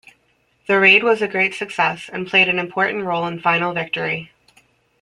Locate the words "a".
1.21-1.27